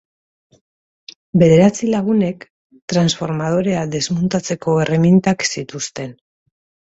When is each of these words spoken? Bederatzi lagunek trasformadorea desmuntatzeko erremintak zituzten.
Bederatzi 1.41 1.89
lagunek 1.89 2.47
trasformadorea 2.93 3.83
desmuntatzeko 3.97 4.75
erremintak 4.87 5.45
zituzten. 5.53 6.17